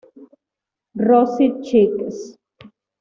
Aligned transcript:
Rosy 1.05 1.47
Cheeks. 1.61 2.17